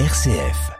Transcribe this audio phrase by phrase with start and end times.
[0.00, 0.72] RCF.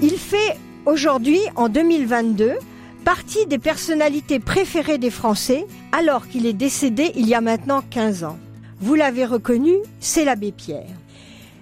[0.00, 2.54] Il fait aujourd'hui, en 2022,
[3.04, 8.24] partie des personnalités préférées des Français, alors qu'il est décédé il y a maintenant 15
[8.24, 8.38] ans.
[8.80, 10.88] Vous l'avez reconnu, c'est l'abbé Pierre.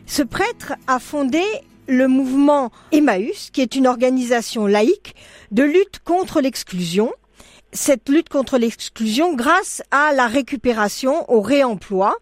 [0.07, 1.43] Ce prêtre a fondé
[1.87, 5.15] le mouvement Emmaüs, qui est une organisation laïque
[5.51, 7.13] de lutte contre l'exclusion.
[7.73, 12.17] Cette lutte contre l'exclusion grâce à la récupération, au réemploi,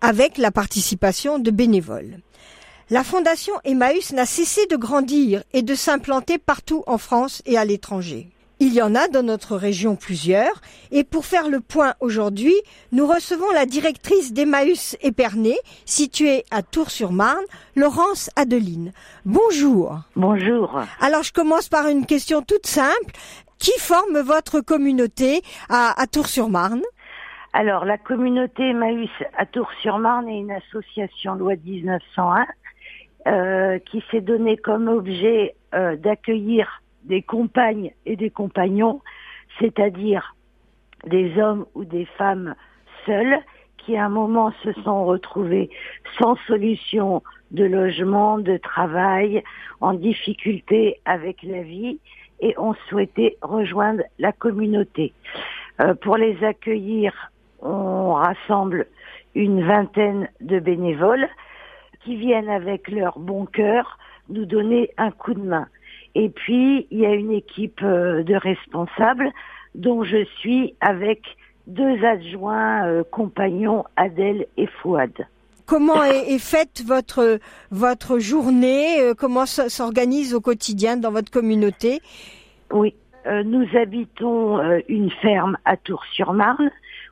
[0.00, 2.18] avec la participation de bénévoles.
[2.90, 7.64] La fondation Emmaüs n'a cessé de grandir et de s'implanter partout en France et à
[7.64, 8.28] l'étranger.
[8.60, 12.54] Il y en a dans notre région plusieurs, et pour faire le point aujourd'hui,
[12.90, 17.44] nous recevons la directrice d'Emmaüs Épernay, située à Tours-sur-Marne,
[17.76, 18.92] Laurence Adeline.
[19.24, 20.00] Bonjour.
[20.16, 20.80] Bonjour.
[21.00, 23.12] Alors je commence par une question toute simple.
[23.58, 26.82] Qui forme votre communauté à, à Tours-sur-Marne?
[27.52, 32.46] Alors, la communauté Emmaüs à Tours-sur-Marne est une association loi 1901
[33.26, 39.00] euh, qui s'est donné comme objet euh, d'accueillir des compagnes et des compagnons,
[39.58, 40.36] c'est-à-dire
[41.06, 42.54] des hommes ou des femmes
[43.06, 43.38] seuls
[43.78, 45.70] qui à un moment se sont retrouvés
[46.18, 49.42] sans solution de logement, de travail,
[49.80, 51.98] en difficulté avec la vie
[52.40, 55.12] et ont souhaité rejoindre la communauté.
[55.80, 58.86] Euh, pour les accueillir, on rassemble
[59.34, 61.28] une vingtaine de bénévoles
[62.04, 63.98] qui viennent avec leur bon cœur
[64.28, 65.66] nous donner un coup de main.
[66.14, 69.30] Et puis, il y a une équipe euh, de responsables
[69.74, 71.22] dont je suis avec
[71.66, 75.12] deux adjoints euh, compagnons, Adèle et Fouad.
[75.66, 77.38] Comment est, est faite votre,
[77.70, 82.00] votre journée euh, Comment s'organise au quotidien dans votre communauté?
[82.72, 82.94] Oui,
[83.26, 86.70] euh, nous habitons euh, une ferme à Tours-sur-Marne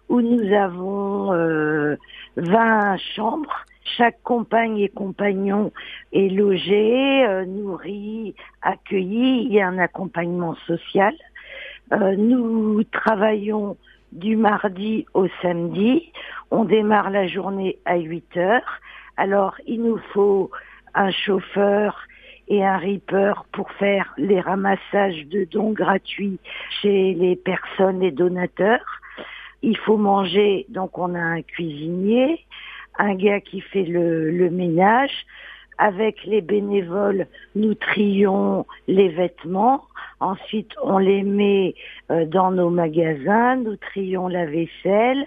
[0.09, 1.97] où nous avons euh,
[2.37, 3.66] 20 chambres.
[3.97, 5.73] Chaque compagne et compagnon
[6.13, 9.45] est logé, euh, nourri, accueilli.
[9.45, 11.15] Il y a un accompagnement social.
[11.93, 13.77] Euh, nous travaillons
[14.13, 16.13] du mardi au samedi.
[16.51, 18.81] On démarre la journée à 8 heures.
[19.17, 20.51] Alors, il nous faut
[20.95, 22.07] un chauffeur
[22.49, 26.39] et un ripper pour faire les ramassages de dons gratuits
[26.81, 29.01] chez les personnes et donateurs.
[29.63, 32.45] Il faut manger, donc on a un cuisinier,
[32.99, 35.27] un gars qui fait le, ménage.
[35.79, 39.83] Avec les bénévoles, nous trions les vêtements.
[40.21, 41.75] Ensuite, on les met
[42.11, 43.57] euh, dans nos magasins.
[43.57, 45.27] Nous trions la vaisselle.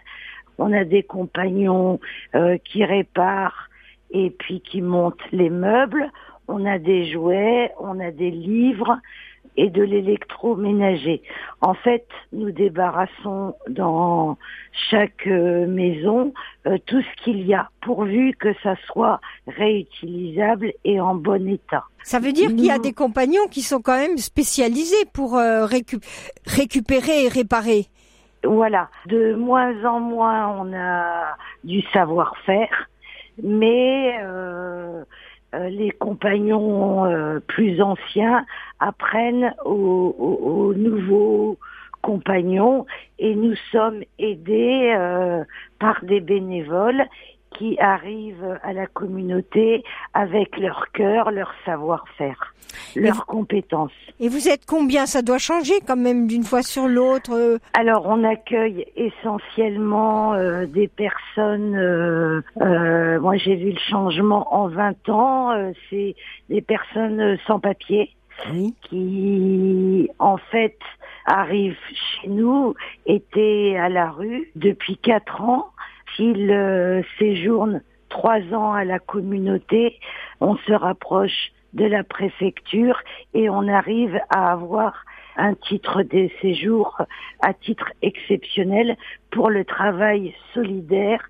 [0.57, 1.99] On a des compagnons
[2.33, 3.69] euh, qui réparent
[4.09, 6.11] et puis qui montent les meubles.
[6.47, 8.97] On a des jouets, on a des livres
[9.61, 11.21] et de l'électroménager.
[11.59, 14.37] En fait, nous débarrassons dans
[14.89, 16.33] chaque euh, maison
[16.65, 21.83] euh, tout ce qu'il y a, pourvu que ça soit réutilisable et en bon état.
[22.03, 25.65] Ça veut dire qu'il y a des compagnons qui sont quand même spécialisés pour euh,
[25.65, 26.01] récu-
[26.45, 27.87] récupérer et réparer.
[28.45, 32.87] Voilà, de moins en moins on a du savoir-faire,
[33.43, 35.03] mais euh,
[35.53, 38.45] les compagnons euh, plus anciens
[38.79, 41.57] apprennent aux nouveaux
[42.01, 42.85] compagnons
[43.17, 45.43] et nous sommes aidés euh,
[45.79, 47.05] par des bénévoles
[47.59, 49.83] qui arrivent à la communauté
[50.13, 52.53] avec leur cœur, leur savoir-faire,
[52.95, 53.91] leurs compétences.
[54.21, 55.05] Et vous êtes combien?
[55.05, 57.31] Ça doit changer quand même d'une fois sur l'autre.
[57.33, 57.57] euh?
[57.73, 61.75] Alors, on accueille essentiellement euh, des personnes.
[61.75, 65.51] euh, euh, moi, j'ai vu le changement en 20 ans.
[65.89, 66.15] c'est
[66.49, 68.09] des personnes sans papier
[68.53, 68.73] Oui.
[68.83, 70.77] qui, en fait,
[71.25, 71.77] arrivent
[72.21, 72.73] chez nous,
[73.05, 75.67] étaient à la rue depuis quatre ans.
[76.15, 79.99] S'ils euh, séjournent trois ans à la communauté,
[80.41, 82.99] on se rapproche de la préfecture
[83.33, 85.05] et on arrive à avoir
[85.37, 86.97] un titre de séjour
[87.41, 88.97] à titre exceptionnel
[89.31, 91.21] pour le travail solidaire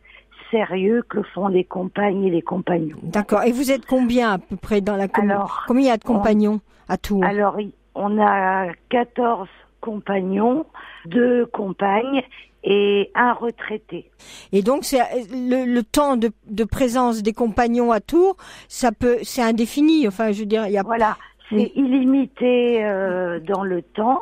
[0.50, 2.98] sérieux que font les compagnes et les compagnons.
[3.04, 3.44] D'accord.
[3.44, 5.98] Et vous êtes combien à peu près dans la commune Alors, Combien il y a
[5.98, 9.48] de compagnons à Tours Alors, il- on a 14
[9.82, 10.66] compagnons,
[11.06, 12.24] deux compagnes
[12.64, 14.12] et un retraité.
[14.52, 15.00] Et donc c'est
[15.32, 18.36] le, le temps de, de présence des compagnons à Tours,
[18.68, 20.08] ça peut, c'est indéfini.
[20.08, 20.84] Enfin, je veux dire, il y a.
[20.84, 21.18] Voilà,
[21.50, 21.72] c'est Oui.
[21.76, 24.22] illimité euh, dans le temps.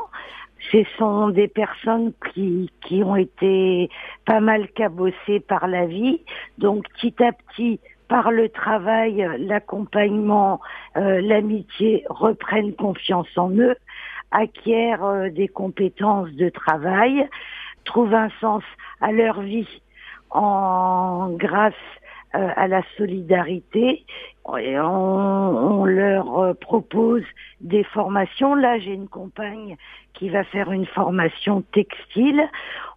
[0.71, 3.89] Ce sont des personnes qui, qui ont été
[4.25, 6.19] pas mal cabossées par la vie.
[6.57, 7.79] Donc petit à petit,
[8.09, 10.59] par le travail, l'accompagnement,
[10.97, 13.75] euh, l'amitié reprennent confiance en eux.
[14.31, 17.27] acquièrent euh, des compétences de travail,
[17.87, 18.63] trouvent un sens
[19.01, 19.81] à leur vie
[20.29, 21.73] en grâce
[22.35, 24.05] euh, à la solidarité
[24.59, 27.23] et on, leur euh, propose
[27.61, 28.53] des formations.
[28.53, 29.77] Là, j'ai une compagne
[30.13, 32.43] qui va faire une formation textile.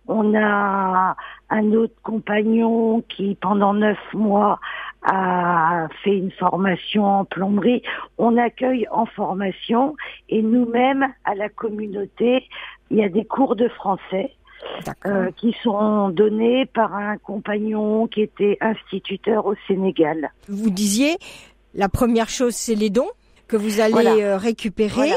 [0.08, 1.16] On a
[1.48, 4.58] un autre compagnon qui, pendant neuf mois,
[5.02, 7.82] a fait une formation en plomberie.
[8.18, 9.96] On accueille en formation
[10.28, 12.48] et nous-mêmes, à la communauté,
[12.90, 14.32] il y a des cours de français
[15.06, 20.30] euh, qui sont donnés par un compagnon qui était instituteur au Sénégal.
[20.48, 21.16] Vous disiez,
[21.74, 23.10] la première chose, c'est les dons
[23.48, 25.10] que vous allez euh, récupérer,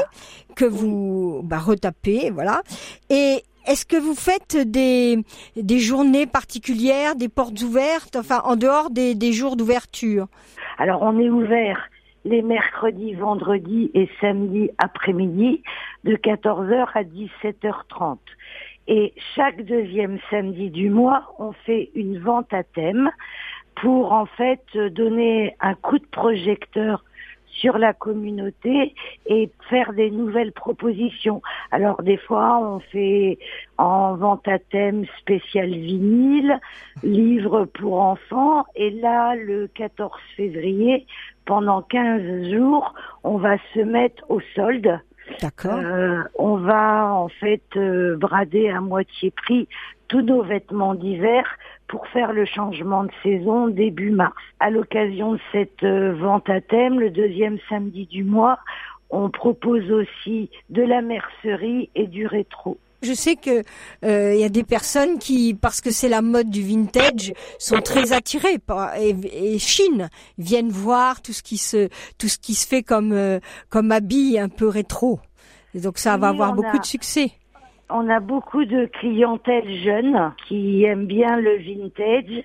[0.56, 2.62] que vous bah, retapez, voilà.
[3.08, 5.18] Et est-ce que vous faites des,
[5.56, 10.26] des journées particulières, des portes ouvertes, enfin en dehors des, des jours d'ouverture?
[10.78, 11.88] Alors on est ouvert
[12.24, 15.62] les mercredis, vendredis et samedis après-midi
[16.04, 18.18] de 14h à 17h30.
[18.86, 23.10] Et chaque deuxième samedi du mois, on fait une vente à thème
[23.76, 27.02] pour en fait donner un coup de projecteur
[27.54, 28.94] sur la communauté
[29.26, 31.40] et faire des nouvelles propositions.
[31.70, 33.38] Alors des fois, on fait
[33.78, 36.58] en vente à thème spécial vinyle,
[37.02, 41.06] livre pour enfants, et là, le 14 février,
[41.46, 45.00] pendant 15 jours, on va se mettre au solde
[45.64, 49.68] Euh, on va en fait euh, brader à moitié prix
[50.08, 51.44] tous nos vêtements d'hiver
[51.88, 54.34] pour faire le changement de saison début mars.
[54.60, 58.58] À l'occasion de cette euh, vente à thème, le deuxième samedi du mois,
[59.10, 62.78] on propose aussi de la mercerie et du rétro.
[63.04, 63.62] Je sais que
[64.02, 68.12] il y a des personnes qui, parce que c'est la mode du vintage, sont très
[68.12, 70.08] attirées par et, et Chine
[70.38, 74.48] viennent voir tout ce qui se tout ce qui se fait comme comme habit un
[74.48, 75.20] peu rétro.
[75.74, 77.32] Et donc ça va avoir beaucoup de succès.
[77.90, 82.44] On a beaucoup de clientèle jeune qui aiment bien le vintage.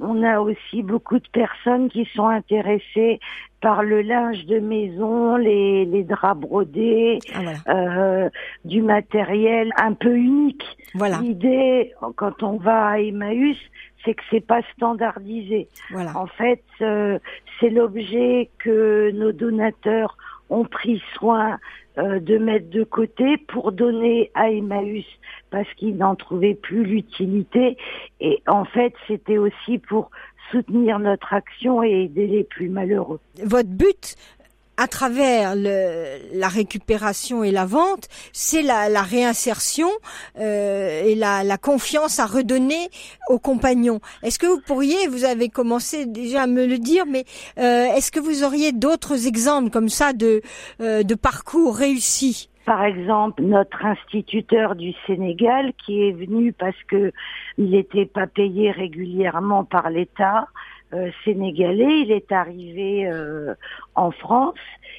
[0.00, 3.20] On a aussi beaucoup de personnes qui sont intéressées
[3.60, 8.30] par le linge de maison, les, les draps brodés, ah, euh,
[8.64, 10.64] du matériel un peu unique.
[10.94, 11.18] Voilà.
[11.20, 13.58] L'idée, quand on va à Emmaüs,
[14.04, 15.68] c'est que c'est pas standardisé.
[15.90, 16.16] Voilà.
[16.16, 17.18] En fait, euh,
[17.58, 20.16] c'est l'objet que nos donateurs
[20.48, 21.58] ont pris soin
[21.98, 25.04] euh, de mettre de côté pour donner à Emmaüs
[25.50, 27.76] parce qu'ils n'en trouvaient plus l'utilité.
[28.20, 30.10] Et en fait, c'était aussi pour
[30.50, 33.20] soutenir notre action et aider les plus malheureux.
[33.42, 34.16] Votre but
[34.80, 39.90] à travers la récupération et la vente, c'est la, réinsertion
[40.38, 42.88] euh, et la, la, confiance à redonner
[43.28, 44.00] aux compagnons.
[44.22, 47.26] Est-ce que vous pourriez, vous avez commencé déjà à me le dire, mais
[47.58, 50.40] euh, est-ce que vous auriez d'autres exemples comme ça de,
[50.80, 52.49] euh, de parcours réussis?
[52.70, 57.10] Par exemple, notre instituteur du Sénégal qui est venu parce que
[57.58, 60.46] il n'était pas payé régulièrement par l'État,
[60.94, 62.02] euh, sénégalais.
[62.02, 63.54] Il est arrivé euh,
[63.96, 64.54] en France.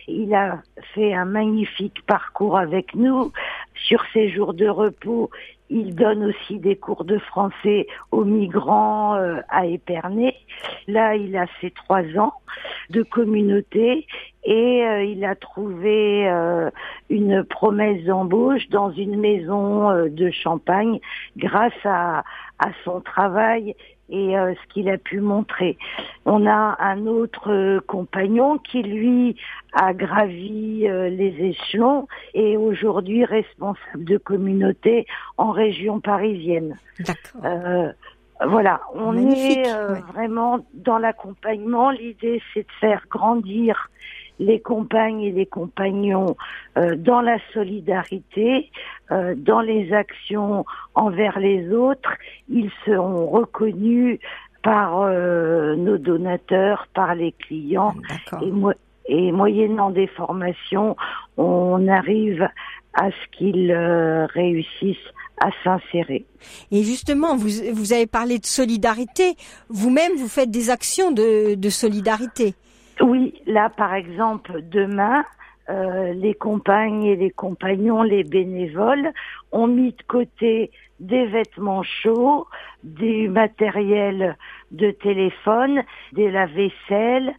[0.10, 0.62] Il a
[0.94, 3.32] fait un magnifique parcours avec nous.
[3.76, 5.30] Sur ses jours de repos,
[5.70, 10.36] il donne aussi des cours de français aux migrants euh, à Épernay.
[10.90, 12.34] Là, il a ses trois ans
[12.90, 14.06] de communauté
[14.44, 16.28] et il a trouvé
[17.10, 21.00] une promesse d'embauche dans une maison de Champagne
[21.38, 22.24] grâce à,
[22.60, 23.75] à son travail
[24.12, 25.77] et euh, ce qu'il a pu montrer.
[26.25, 29.36] On a un autre euh, compagnon qui lui
[29.74, 36.77] a gravi euh, les échelons et aujourd'hui responsable de communauté en région parisienne.
[38.44, 39.72] voilà, on est
[40.13, 41.92] vraiment dans l'accompagnement.
[41.92, 43.92] L'idée, c'est de faire grandir
[44.41, 46.36] les compagnes et les compagnons
[46.77, 48.71] euh, dans la solidarité,
[49.12, 52.13] euh, dans les actions envers les autres.
[52.50, 54.19] Ils seront reconnus
[54.63, 57.93] par euh, nos donateurs, par les clients.
[58.41, 58.51] Et,
[59.05, 60.95] et, moyennant des formations,
[61.38, 62.48] on arrive
[62.93, 63.71] à ce qu'ils
[64.33, 64.98] réussissent
[65.39, 66.25] à s'insérer.
[66.71, 69.36] Et justement, vous, vous avez parlé de solidarité.
[69.69, 72.53] Vous-même, vous faites des actions de, de solidarité.
[73.00, 75.24] Oui, là par exemple, demain,
[75.69, 79.12] euh, les compagnes et les compagnons, les bénévoles,
[79.51, 82.48] ont mis de côté des vêtements chauds,
[82.83, 84.38] du matériel
[84.71, 85.83] de téléphone,
[86.13, 87.33] des lave-vaisselle,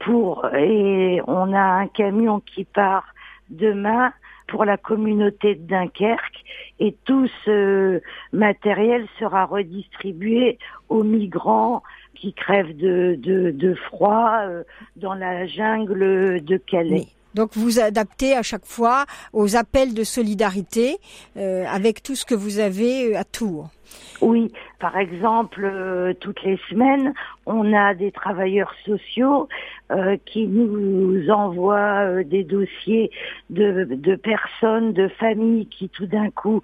[0.00, 3.06] pour et on a un camion qui part
[3.50, 4.12] demain
[4.48, 6.44] pour la communauté de Dunkerque
[6.78, 8.00] et tout ce
[8.32, 10.58] matériel sera redistribué
[10.88, 11.82] aux migrants
[12.20, 14.62] qui crèvent de, de, froid euh,
[14.96, 17.06] dans la jungle de Calais.
[17.34, 20.96] Donc vous adaptez à chaque fois aux appels de solidarité
[21.36, 23.68] euh, avec tout ce que vous avez à Tours.
[24.22, 27.12] Oui, par exemple, euh, toutes les semaines,
[27.44, 29.48] on a des travailleurs sociaux
[29.92, 33.10] euh, qui nous envoient euh, des dossiers
[33.50, 36.62] de, de, personnes, de familles qui tout d'un coup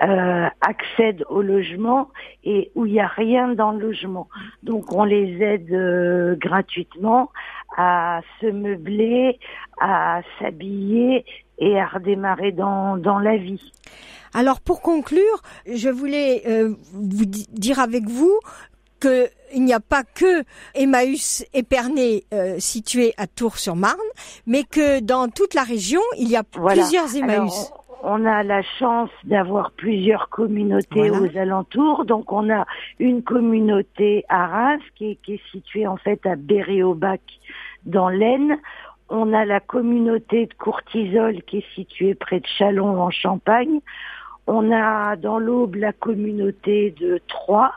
[0.00, 2.10] accèdent au logement
[2.44, 4.28] et où il n'y a rien dans le logement.
[4.62, 7.30] Donc on les aide gratuitement
[7.78, 9.38] à se meubler,
[9.80, 11.24] à s'habiller
[11.58, 13.72] et à redémarrer dans, dans la vie.
[14.34, 18.38] Alors pour conclure, je voulais euh, vous dire avec vous
[19.00, 20.42] qu'il n'y a pas que
[20.74, 23.96] Emmaüs Épernay euh, situé à Tours-sur-Marne,
[24.46, 27.70] mais que dans toute la région, il y a plusieurs Emmaüs.
[28.02, 32.04] on a la chance d'avoir plusieurs communautés aux alentours.
[32.04, 32.66] Donc on a
[32.98, 37.20] une communauté à Reims qui est, qui est située en fait à Berry-au-Bac
[37.86, 38.58] dans l'Aisne.
[39.10, 43.80] On a la communauté de Courtisol qui est située près de Chalon en Champagne.
[44.46, 47.72] On a dans l'Aube la communauté de Troyes,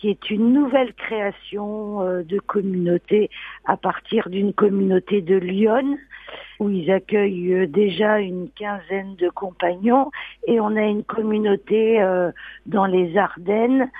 [0.00, 3.30] qui est une nouvelle création euh, de communauté
[3.64, 5.98] à partir d'une communauté de Lyon,
[6.60, 10.10] où ils accueillent euh, déjà une quinzaine de compagnons,
[10.46, 12.30] et on a une communauté euh,
[12.66, 13.90] dans les Ardennes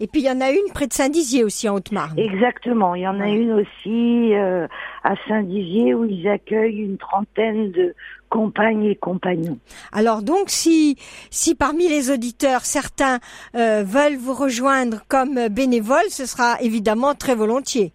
[0.00, 2.18] et puis il y en a une près de Saint-Dizier aussi en Haute-Marne.
[2.18, 4.66] Exactement, il y en a une aussi euh,
[5.02, 7.94] à Saint-Dizier où ils accueillent une trentaine de
[8.30, 9.58] compagnes et compagnons.
[9.92, 10.96] Alors donc si
[11.30, 13.18] si parmi les auditeurs certains
[13.54, 17.92] euh, veulent vous rejoindre comme bénévole, ce sera évidemment très volontiers.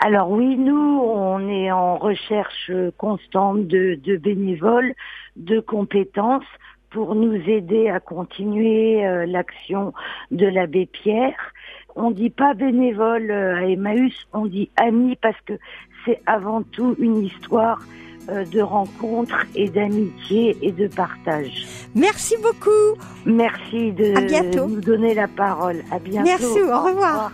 [0.00, 4.92] Alors oui, nous on est en recherche constante de, de bénévoles,
[5.36, 6.44] de compétences
[6.96, 9.92] pour nous aider à continuer euh, l'action
[10.30, 11.52] de l'abbé Pierre.
[11.94, 15.52] On dit pas bénévole euh, à Emmaüs, on dit ami parce que
[16.06, 17.80] c'est avant tout une histoire
[18.30, 21.66] euh, de rencontre et d'amitié et de partage.
[21.94, 22.98] Merci beaucoup.
[23.26, 25.82] Merci de nous donner la parole.
[25.92, 26.24] À bientôt.
[26.24, 27.30] Merci, au, revoir.